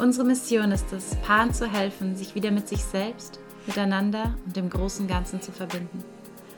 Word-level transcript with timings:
Unsere 0.00 0.26
Mission 0.26 0.72
ist 0.72 0.90
es, 0.94 1.14
Paaren 1.16 1.52
zu 1.52 1.70
helfen, 1.70 2.16
sich 2.16 2.34
wieder 2.34 2.50
mit 2.50 2.66
sich 2.66 2.82
selbst, 2.82 3.38
miteinander 3.66 4.34
und 4.46 4.56
dem 4.56 4.70
großen 4.70 5.06
Ganzen 5.06 5.42
zu 5.42 5.52
verbinden. 5.52 6.02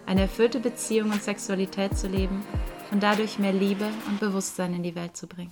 Eine 0.07 0.21
erfüllte 0.21 0.61
Beziehung 0.61 1.11
und 1.11 1.21
Sexualität 1.21 1.99
zu 1.99 2.07
leben 2.07 2.45
und 2.93 3.03
dadurch 3.03 3.41
mehr 3.41 3.53
Liebe 3.53 3.87
und 4.07 4.21
Bewusstsein 4.21 4.75
in 4.75 4.85
die 4.85 4.95
Welt 4.95 5.17
zu 5.17 5.27
bringen. 5.27 5.51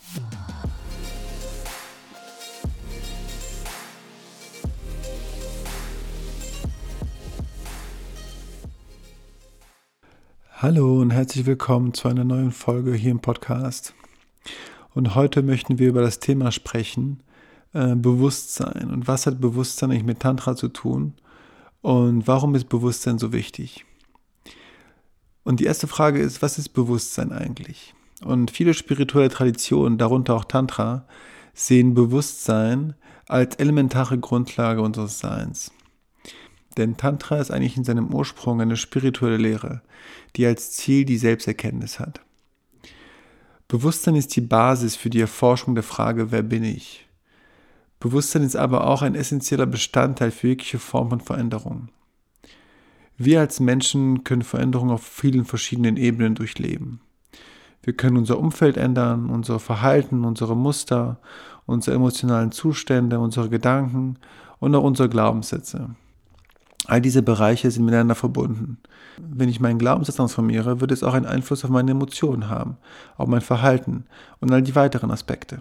Hallo 10.53 11.01
und 11.01 11.11
herzlich 11.11 11.45
willkommen 11.45 11.93
zu 11.93 12.07
einer 12.07 12.23
neuen 12.23 12.53
Folge 12.53 12.95
hier 12.95 13.11
im 13.11 13.19
Podcast. 13.19 13.95
Und 14.95 15.17
heute 15.17 15.43
möchten 15.43 15.81
wir 15.81 15.89
über 15.89 16.03
das 16.03 16.21
Thema 16.21 16.53
sprechen, 16.53 17.21
äh, 17.73 17.95
Bewusstsein. 17.95 18.91
Und 18.91 19.09
was 19.09 19.27
hat 19.27 19.41
Bewusstsein 19.41 19.91
eigentlich 19.91 20.05
mit 20.05 20.21
Tantra 20.21 20.57
zu 20.57 20.69
tun? 20.69 21.15
Und 21.83 22.27
warum 22.27 22.55
ist 22.55 22.69
Bewusstsein 22.69 23.19
so 23.19 23.33
wichtig? 23.33 23.85
Und 25.45 25.61
die 25.61 25.65
erste 25.65 25.87
Frage 25.87 26.21
ist, 26.21 26.43
was 26.43 26.59
ist 26.59 26.71
Bewusstsein 26.71 27.33
eigentlich? 27.33 27.95
Und 28.23 28.51
viele 28.51 28.75
spirituelle 28.75 29.31
Traditionen, 29.31 29.99
darunter 29.99 30.35
auch 30.35 30.45
Tantra, 30.45 31.07
sehen 31.55 31.95
Bewusstsein 31.95 32.95
als 33.27 33.57
elementare 33.57 34.19
Grundlage 34.19 34.83
unseres 34.83 35.19
Seins. 35.19 35.73
Denn 36.77 36.97
Tantra 36.97 37.39
ist 37.39 37.51
eigentlich 37.51 37.77
in 37.77 37.85
seinem 37.85 38.13
Ursprung 38.13 38.61
eine 38.61 38.77
spirituelle 38.77 39.39
Lehre, 39.39 39.83
die 40.37 40.47
als 40.47 40.73
Ziel 40.73 41.05
die 41.05 41.19
Selbsterkenntnis 41.19 41.99
hat. 41.99 42.21
Bewusstsein 43.69 44.17
ist 44.17 44.35
die 44.37 44.41
Basis 44.41 44.97
für 44.97 45.11
die 45.11 45.21
Erforschung 45.21 45.75
der 45.75 45.85
Frage, 45.85 46.31
wer 46.33 46.43
bin 46.43 46.65
ich? 46.65 47.07
Bewusstsein 48.01 48.43
ist 48.43 48.57
aber 48.57 48.87
auch 48.87 49.03
ein 49.03 49.15
essentieller 49.15 49.67
Bestandteil 49.67 50.31
für 50.31 50.49
jegliche 50.49 50.79
Form 50.79 51.11
von 51.11 51.21
Veränderung. 51.21 51.89
Wir 53.19 53.41
als 53.41 53.61
Menschen 53.61 54.25
können 54.25 54.41
Veränderungen 54.41 54.93
auf 54.93 55.03
vielen 55.03 55.45
verschiedenen 55.45 55.99
Ebenen 55.99 56.35
durchleben. 56.35 57.01
Wir 57.83 57.93
können 57.93 58.17
unser 58.17 58.39
Umfeld 58.39 58.79
ändern, 58.79 59.29
unser 59.29 59.59
Verhalten, 59.59 60.25
unsere 60.25 60.57
Muster, 60.57 61.21
unsere 61.67 61.97
emotionalen 61.97 62.53
Zustände, 62.53 63.21
unsere 63.21 63.51
Gedanken 63.51 64.17
und 64.59 64.75
auch 64.75 64.85
unsere 64.85 65.11
Glaubenssätze. 65.11 65.91
All 66.87 67.03
diese 67.03 67.23
Bereiche 67.23 67.71
sind 67.71 67.85
miteinander 67.85 68.15
verbunden. 68.15 68.79
Wenn 69.19 69.51
ich 69.51 69.61
meinen 69.61 69.79
Glaubenssatz 69.79 70.17
transformiere, 70.17 70.81
wird 70.81 70.93
es 70.93 71.03
auch 71.03 71.13
einen 71.13 71.27
Einfluss 71.27 71.65
auf 71.65 71.71
meine 71.71 71.91
Emotionen 71.91 72.49
haben, 72.49 72.79
auf 73.19 73.29
mein 73.29 73.43
Verhalten 73.43 74.05
und 74.41 74.51
all 74.51 74.63
die 74.63 74.75
weiteren 74.75 75.11
Aspekte. 75.11 75.61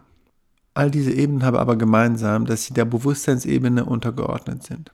All 0.80 0.90
diese 0.90 1.12
Ebenen 1.12 1.44
haben 1.44 1.58
aber 1.58 1.76
gemeinsam, 1.76 2.46
dass 2.46 2.64
sie 2.64 2.74
der 2.74 2.86
Bewusstseinsebene 2.86 3.84
untergeordnet 3.84 4.64
sind. 4.64 4.94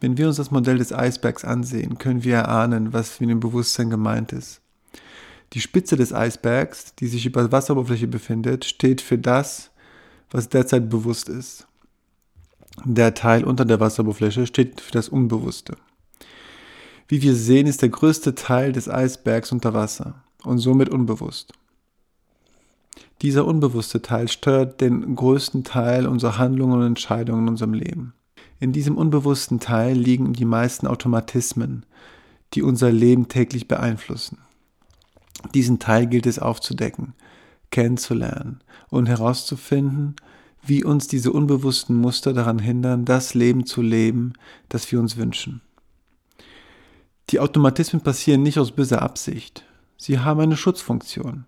Wenn 0.00 0.16
wir 0.16 0.28
uns 0.28 0.36
das 0.36 0.52
Modell 0.52 0.78
des 0.78 0.92
Eisbergs 0.92 1.44
ansehen, 1.44 1.98
können 1.98 2.22
wir 2.22 2.36
erahnen, 2.36 2.92
was 2.92 3.18
mit 3.18 3.28
dem 3.28 3.40
Bewusstsein 3.40 3.90
gemeint 3.90 4.30
ist. 4.30 4.60
Die 5.52 5.60
Spitze 5.60 5.96
des 5.96 6.12
Eisbergs, 6.12 6.94
die 6.94 7.08
sich 7.08 7.26
über 7.26 7.40
der 7.40 7.50
Wasseroberfläche 7.50 8.06
befindet, 8.06 8.64
steht 8.64 9.00
für 9.00 9.18
das, 9.18 9.72
was 10.30 10.48
derzeit 10.48 10.88
bewusst 10.88 11.28
ist. 11.28 11.66
Der 12.84 13.14
Teil 13.14 13.42
unter 13.42 13.64
der 13.64 13.80
Wasseroberfläche 13.80 14.46
steht 14.46 14.80
für 14.80 14.92
das 14.92 15.08
Unbewusste. 15.08 15.76
Wie 17.08 17.20
wir 17.20 17.34
sehen, 17.34 17.66
ist 17.66 17.82
der 17.82 17.88
größte 17.88 18.36
Teil 18.36 18.70
des 18.70 18.88
Eisbergs 18.88 19.50
unter 19.50 19.74
Wasser 19.74 20.22
und 20.44 20.58
somit 20.58 20.88
unbewusst. 20.88 21.52
Dieser 23.22 23.46
unbewusste 23.46 24.02
Teil 24.02 24.28
steuert 24.28 24.80
den 24.80 25.14
größten 25.14 25.62
Teil 25.62 26.06
unserer 26.06 26.38
Handlungen 26.38 26.80
und 26.80 26.86
Entscheidungen 26.86 27.42
in 27.42 27.48
unserem 27.50 27.72
Leben. 27.72 28.14
In 28.58 28.72
diesem 28.72 28.96
unbewussten 28.96 29.60
Teil 29.60 29.96
liegen 29.96 30.32
die 30.32 30.44
meisten 30.44 30.86
Automatismen, 30.86 31.86
die 32.54 32.62
unser 32.62 32.90
Leben 32.90 33.28
täglich 33.28 33.68
beeinflussen. 33.68 34.38
Diesen 35.54 35.78
Teil 35.78 36.06
gilt 36.06 36.26
es 36.26 36.38
aufzudecken, 36.38 37.14
kennenzulernen 37.70 38.60
und 38.88 39.08
herauszufinden, 39.08 40.16
wie 40.64 40.84
uns 40.84 41.08
diese 41.08 41.32
unbewussten 41.32 41.96
Muster 41.96 42.32
daran 42.32 42.58
hindern, 42.58 43.04
das 43.04 43.34
Leben 43.34 43.66
zu 43.66 43.82
leben, 43.82 44.34
das 44.68 44.90
wir 44.92 45.00
uns 45.00 45.16
wünschen. 45.16 45.60
Die 47.30 47.40
Automatismen 47.40 48.02
passieren 48.02 48.42
nicht 48.42 48.58
aus 48.58 48.72
böser 48.72 49.02
Absicht. 49.02 49.64
Sie 49.96 50.18
haben 50.18 50.40
eine 50.40 50.56
Schutzfunktion 50.56 51.46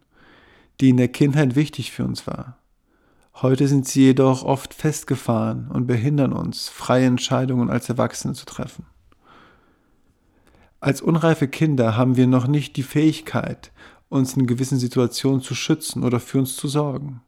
die 0.81 0.91
in 0.91 0.97
der 0.97 1.09
Kindheit 1.09 1.57
wichtig 1.57 1.93
für 1.93 2.05
uns 2.05 2.27
war. 2.27 2.59
Heute 3.43 3.67
sind 3.67 3.87
sie 3.87 4.03
jedoch 4.03 4.45
oft 4.45 4.75
festgefahren 4.75 5.69
und 5.69 5.87
behindern 5.87 6.33
uns, 6.33 6.69
freie 6.69 7.07
Entscheidungen 7.07 7.69
als 7.69 7.89
Erwachsene 7.89 8.35
zu 8.35 8.47
treffen. 8.47 8.87
Als 10.81 11.01
unreife 11.01 11.49
Kinder 11.49 11.97
haben 11.97 12.17
wir 12.17 12.27
noch 12.27 12.47
nicht 12.47 12.77
die 12.77 12.83
Fähigkeit, 12.83 13.73
uns 14.09 14.37
in 14.37 14.47
gewissen 14.47 14.79
Situationen 14.79 15.41
zu 15.41 15.55
schützen 15.55 16.05
oder 16.05 16.21
für 16.21 16.39
uns 16.39 16.57
zu 16.57 16.69
sorgen. 16.69 17.23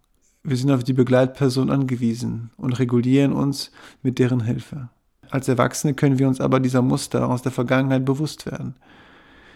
Wir 0.44 0.56
sind 0.56 0.70
auf 0.70 0.84
die 0.84 0.92
Begleitperson 0.92 1.70
angewiesen 1.70 2.50
und 2.56 2.78
regulieren 2.78 3.32
uns 3.32 3.72
mit 4.02 4.20
deren 4.20 4.44
Hilfe. 4.44 4.90
Als 5.30 5.48
Erwachsene 5.48 5.94
können 5.94 6.20
wir 6.20 6.28
uns 6.28 6.40
aber 6.40 6.60
dieser 6.60 6.82
Muster 6.82 7.28
aus 7.28 7.42
der 7.42 7.50
Vergangenheit 7.50 8.04
bewusst 8.04 8.46
werden. 8.46 8.76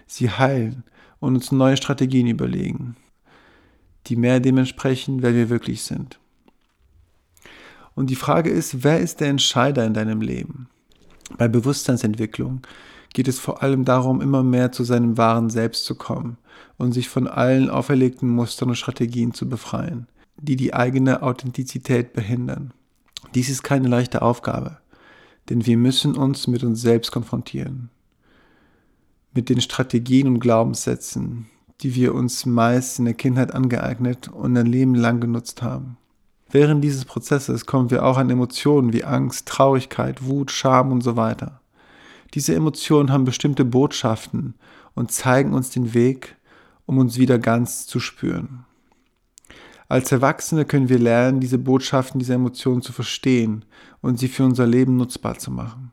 Sie 0.06 0.30
heilen 0.30 0.82
und 1.20 1.36
uns 1.36 1.52
neue 1.52 1.76
Strategien 1.76 2.26
überlegen, 2.26 2.96
die 4.06 4.16
mehr 4.16 4.40
dementsprechend, 4.40 5.22
wer 5.22 5.34
wir 5.34 5.50
wirklich 5.50 5.82
sind. 5.82 6.18
Und 7.94 8.10
die 8.10 8.16
Frage 8.16 8.50
ist, 8.50 8.82
wer 8.82 9.00
ist 9.00 9.20
der 9.20 9.28
Entscheider 9.28 9.84
in 9.84 9.94
deinem 9.94 10.20
Leben? 10.20 10.68
Bei 11.36 11.48
Bewusstseinsentwicklung 11.48 12.62
geht 13.12 13.28
es 13.28 13.38
vor 13.38 13.62
allem 13.62 13.84
darum, 13.84 14.20
immer 14.20 14.42
mehr 14.42 14.72
zu 14.72 14.84
seinem 14.84 15.18
wahren 15.18 15.50
Selbst 15.50 15.84
zu 15.84 15.94
kommen 15.94 16.38
und 16.78 16.92
sich 16.92 17.08
von 17.08 17.26
allen 17.26 17.68
auferlegten 17.68 18.28
Mustern 18.28 18.70
und 18.70 18.76
Strategien 18.76 19.34
zu 19.34 19.48
befreien, 19.48 20.06
die 20.36 20.56
die 20.56 20.74
eigene 20.74 21.22
Authentizität 21.22 22.12
behindern. 22.12 22.72
Dies 23.34 23.48
ist 23.48 23.62
keine 23.62 23.88
leichte 23.88 24.22
Aufgabe, 24.22 24.78
denn 25.48 25.66
wir 25.66 25.76
müssen 25.76 26.16
uns 26.16 26.46
mit 26.46 26.64
uns 26.64 26.80
selbst 26.80 27.12
konfrontieren, 27.12 27.90
mit 29.34 29.48
den 29.48 29.60
Strategien 29.60 30.26
und 30.26 30.40
Glaubenssätzen, 30.40 31.46
die 31.82 31.94
wir 31.94 32.14
uns 32.14 32.46
meist 32.46 32.98
in 32.98 33.06
der 33.06 33.14
Kindheit 33.14 33.54
angeeignet 33.54 34.28
und 34.28 34.56
ein 34.56 34.66
Leben 34.66 34.94
lang 34.94 35.20
genutzt 35.20 35.62
haben. 35.62 35.96
Während 36.50 36.82
dieses 36.82 37.04
Prozesses 37.04 37.64
kommen 37.66 37.90
wir 37.90 38.04
auch 38.04 38.18
an 38.18 38.28
Emotionen 38.28 38.92
wie 38.92 39.04
Angst, 39.04 39.46
Traurigkeit, 39.46 40.24
Wut, 40.24 40.50
Scham 40.50 40.90
und 40.90 41.02
so 41.02 41.16
weiter. 41.16 41.60
Diese 42.34 42.54
Emotionen 42.54 43.10
haben 43.10 43.24
bestimmte 43.24 43.64
Botschaften 43.64 44.54
und 44.94 45.12
zeigen 45.12 45.52
uns 45.52 45.70
den 45.70 45.94
Weg, 45.94 46.36
um 46.86 46.98
uns 46.98 47.18
wieder 47.18 47.38
ganz 47.38 47.86
zu 47.86 48.00
spüren. 48.00 48.64
Als 49.88 50.12
Erwachsene 50.12 50.64
können 50.64 50.88
wir 50.88 50.98
lernen, 50.98 51.40
diese 51.40 51.58
Botschaften, 51.58 52.20
diese 52.20 52.34
Emotionen 52.34 52.82
zu 52.82 52.92
verstehen 52.92 53.64
und 54.00 54.18
sie 54.18 54.28
für 54.28 54.44
unser 54.44 54.66
Leben 54.66 54.96
nutzbar 54.96 55.38
zu 55.38 55.50
machen. 55.50 55.89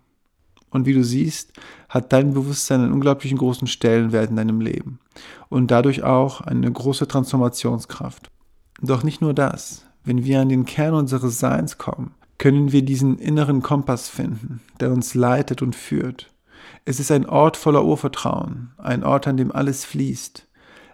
Und 0.69 0.85
wie 0.85 0.93
du 0.93 1.03
siehst, 1.03 1.53
hat 1.89 2.11
dein 2.11 2.33
Bewusstsein 2.33 2.81
einen 2.81 2.93
unglaublichen 2.93 3.37
großen 3.37 3.67
Stellenwert 3.67 4.29
in 4.29 4.35
deinem 4.35 4.61
Leben 4.61 4.99
und 5.49 5.71
dadurch 5.71 6.03
auch 6.03 6.41
eine 6.41 6.71
große 6.71 7.07
Transformationskraft. 7.07 8.29
Doch 8.81 9.03
nicht 9.03 9.21
nur 9.21 9.33
das. 9.33 9.85
Wenn 10.03 10.23
wir 10.23 10.41
an 10.41 10.49
den 10.49 10.65
Kern 10.65 10.93
unseres 10.93 11.39
Seins 11.39 11.77
kommen, 11.77 12.11
können 12.37 12.71
wir 12.71 12.83
diesen 12.83 13.17
inneren 13.17 13.61
Kompass 13.61 14.09
finden, 14.09 14.61
der 14.79 14.91
uns 14.91 15.15
leitet 15.15 15.61
und 15.61 15.75
führt. 15.75 16.31
Es 16.85 16.99
ist 16.99 17.11
ein 17.11 17.25
Ort 17.25 17.57
voller 17.57 17.83
Urvertrauen, 17.83 18.71
ein 18.77 19.03
Ort, 19.03 19.27
an 19.27 19.37
dem 19.37 19.51
alles 19.51 19.85
fließt, 19.85 20.47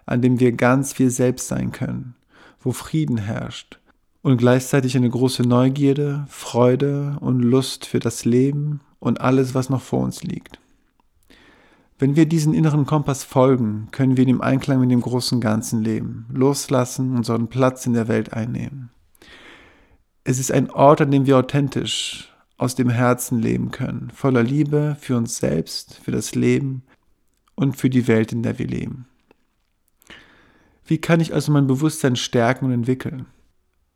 an 0.06 0.22
dem 0.22 0.40
wir 0.40 0.52
ganz 0.52 0.98
wir 0.98 1.10
selbst 1.10 1.48
sein 1.48 1.70
können, 1.72 2.14
wo 2.60 2.72
Frieden 2.72 3.18
herrscht 3.18 3.78
und 4.24 4.38
gleichzeitig 4.38 4.96
eine 4.96 5.10
große 5.10 5.42
Neugierde, 5.42 6.24
Freude 6.28 7.18
und 7.20 7.42
Lust 7.42 7.84
für 7.84 8.00
das 8.00 8.24
Leben 8.24 8.80
und 9.04 9.20
alles, 9.20 9.54
was 9.54 9.70
noch 9.70 9.82
vor 9.82 10.00
uns 10.00 10.22
liegt. 10.22 10.58
Wenn 11.98 12.16
wir 12.16 12.26
diesen 12.26 12.54
inneren 12.54 12.86
Kompass 12.86 13.22
folgen, 13.22 13.88
können 13.92 14.16
wir 14.16 14.22
in 14.22 14.28
dem 14.28 14.40
Einklang 14.40 14.80
mit 14.80 14.90
dem 14.90 15.00
großen 15.00 15.40
Ganzen 15.40 15.82
leben, 15.82 16.26
loslassen, 16.32 17.16
unseren 17.16 17.48
Platz 17.48 17.86
in 17.86 17.92
der 17.92 18.08
Welt 18.08 18.32
einnehmen. 18.32 18.90
Es 20.24 20.38
ist 20.38 20.50
ein 20.50 20.70
Ort, 20.70 21.02
an 21.02 21.10
dem 21.10 21.26
wir 21.26 21.38
authentisch 21.38 22.32
aus 22.56 22.74
dem 22.74 22.88
Herzen 22.88 23.40
leben 23.40 23.70
können, 23.70 24.10
voller 24.10 24.42
Liebe 24.42 24.96
für 24.98 25.16
uns 25.16 25.36
selbst, 25.36 26.00
für 26.02 26.10
das 26.10 26.34
Leben 26.34 26.82
und 27.54 27.76
für 27.76 27.90
die 27.90 28.08
Welt, 28.08 28.32
in 28.32 28.42
der 28.42 28.58
wir 28.58 28.66
leben. 28.66 29.06
Wie 30.86 30.98
kann 30.98 31.20
ich 31.20 31.32
also 31.34 31.52
mein 31.52 31.66
Bewusstsein 31.66 32.16
stärken 32.16 32.66
und 32.66 32.72
entwickeln? 32.72 33.26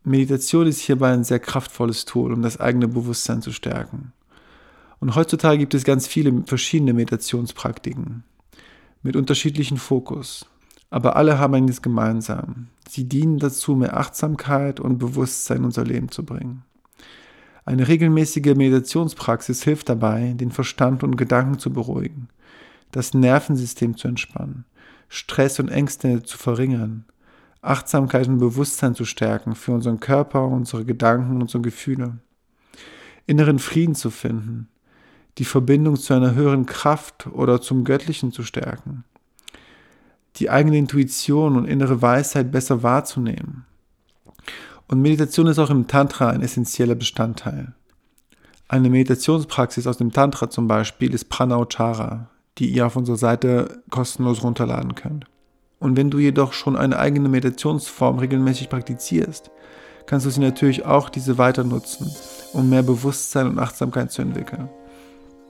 Meditation 0.03 0.67
ist 0.67 0.79
hierbei 0.79 1.11
ein 1.11 1.23
sehr 1.23 1.39
kraftvolles 1.39 2.05
Tool, 2.05 2.31
um 2.31 2.41
das 2.41 2.59
eigene 2.59 2.87
Bewusstsein 2.87 3.41
zu 3.41 3.51
stärken. 3.51 4.13
Und 4.99 5.15
heutzutage 5.15 5.59
gibt 5.59 5.73
es 5.73 5.83
ganz 5.83 6.07
viele 6.07 6.43
verschiedene 6.45 6.93
Meditationspraktiken 6.93 8.23
mit 9.01 9.15
unterschiedlichen 9.15 9.77
Fokus. 9.77 10.45
Aber 10.89 11.15
alle 11.15 11.37
haben 11.37 11.53
eines 11.53 11.81
gemeinsam. 11.81 12.67
Sie 12.87 13.07
dienen 13.07 13.37
dazu, 13.37 13.75
mehr 13.75 13.95
Achtsamkeit 13.97 14.79
und 14.79 14.97
Bewusstsein 14.97 15.57
in 15.57 15.65
unser 15.65 15.85
Leben 15.85 16.09
zu 16.09 16.25
bringen. 16.25 16.63
Eine 17.65 17.87
regelmäßige 17.87 18.55
Meditationspraxis 18.55 19.63
hilft 19.63 19.89
dabei, 19.89 20.33
den 20.35 20.51
Verstand 20.51 21.03
und 21.03 21.17
Gedanken 21.17 21.59
zu 21.59 21.71
beruhigen, 21.71 22.29
das 22.91 23.13
Nervensystem 23.13 23.95
zu 23.95 24.07
entspannen, 24.07 24.65
Stress 25.07 25.59
und 25.59 25.69
Ängste 25.69 26.23
zu 26.23 26.39
verringern, 26.39 27.05
Achtsamkeit 27.61 28.27
und 28.27 28.39
Bewusstsein 28.39 28.95
zu 28.95 29.05
stärken 29.05 29.53
für 29.53 29.73
unseren 29.73 29.99
Körper, 29.99 30.47
unsere 30.47 30.83
Gedanken 30.83 31.35
und 31.35 31.41
unsere 31.43 31.61
Gefühle, 31.61 32.17
inneren 33.27 33.59
Frieden 33.59 33.93
zu 33.93 34.09
finden, 34.09 34.67
die 35.37 35.45
Verbindung 35.45 35.95
zu 35.95 36.13
einer 36.13 36.35
höheren 36.35 36.65
Kraft 36.65 37.27
oder 37.27 37.61
zum 37.61 37.83
Göttlichen 37.83 38.31
zu 38.31 38.43
stärken, 38.43 39.03
die 40.37 40.49
eigene 40.49 40.77
Intuition 40.77 41.55
und 41.55 41.65
innere 41.65 42.01
Weisheit 42.01 42.51
besser 42.51 42.83
wahrzunehmen. 42.83 43.65
Und 44.87 45.01
Meditation 45.01 45.47
ist 45.47 45.59
auch 45.59 45.69
im 45.69 45.87
Tantra 45.87 46.29
ein 46.29 46.41
essentieller 46.41 46.95
Bestandteil. 46.95 47.73
Eine 48.67 48.89
Meditationspraxis 48.89 49.87
aus 49.87 49.97
dem 49.97 50.11
Tantra 50.11 50.49
zum 50.49 50.67
Beispiel 50.67 51.13
ist 51.13 51.29
Pranauchara, 51.29 52.29
die 52.57 52.69
ihr 52.69 52.85
auf 52.85 52.95
unserer 52.95 53.17
Seite 53.17 53.83
kostenlos 53.89 54.43
runterladen 54.43 54.95
könnt. 54.95 55.25
Und 55.79 55.95
wenn 55.95 56.09
du 56.09 56.19
jedoch 56.19 56.53
schon 56.53 56.75
eine 56.75 56.99
eigene 56.99 57.29
Meditationsform 57.29 58.19
regelmäßig 58.19 58.69
praktizierst, 58.69 59.49
kannst 60.05 60.25
du 60.25 60.29
sie 60.29 60.41
natürlich 60.41 60.85
auch 60.85 61.09
diese 61.09 61.37
weiter 61.37 61.63
nutzen, 61.63 62.11
um 62.53 62.69
mehr 62.69 62.83
Bewusstsein 62.83 63.47
und 63.47 63.59
Achtsamkeit 63.59 64.11
zu 64.11 64.21
entwickeln. 64.21 64.69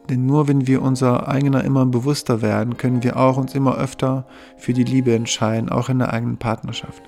Denn 0.09 0.25
nur 0.25 0.47
wenn 0.47 0.65
wir 0.65 0.81
unser 0.81 1.27
eigener 1.27 1.63
immer 1.63 1.85
bewusster 1.85 2.41
werden, 2.41 2.77
können 2.77 3.03
wir 3.03 3.17
auch 3.17 3.37
uns 3.37 3.53
immer 3.53 3.77
öfter 3.77 4.25
für 4.57 4.73
die 4.73 4.83
Liebe 4.83 5.13
entscheiden, 5.13 5.69
auch 5.69 5.87
in 5.87 5.99
der 5.99 6.11
eigenen 6.11 6.37
Partnerschaft. 6.37 7.03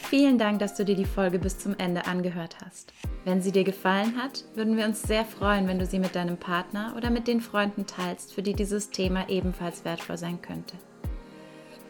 Vielen 0.00 0.38
Dank, 0.38 0.58
dass 0.60 0.74
du 0.74 0.86
dir 0.86 0.96
die 0.96 1.04
Folge 1.04 1.38
bis 1.38 1.58
zum 1.58 1.74
Ende 1.76 2.06
angehört 2.06 2.56
hast. 2.64 2.94
Wenn 3.26 3.42
sie 3.42 3.52
dir 3.52 3.64
gefallen 3.64 4.16
hat, 4.16 4.46
würden 4.54 4.78
wir 4.78 4.86
uns 4.86 5.02
sehr 5.02 5.26
freuen, 5.26 5.68
wenn 5.68 5.78
du 5.78 5.84
sie 5.84 5.98
mit 5.98 6.14
deinem 6.14 6.38
Partner 6.38 6.94
oder 6.96 7.10
mit 7.10 7.28
den 7.28 7.42
Freunden 7.42 7.84
teilst, 7.84 8.32
für 8.32 8.42
die 8.42 8.54
dieses 8.54 8.88
Thema 8.88 9.28
ebenfalls 9.28 9.84
wertvoll 9.84 10.16
sein 10.16 10.40
könnte. 10.40 10.76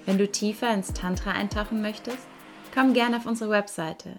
Wenn 0.05 0.19
du 0.19 0.27
tiefer 0.27 0.75
ins 0.75 0.93
Tantra 0.93 1.31
eintauchen 1.31 1.81
möchtest, 1.81 2.27
komm 2.75 2.93
gerne 2.93 3.19
auf 3.19 3.27
unsere 3.27 3.51
Webseite 3.51 4.19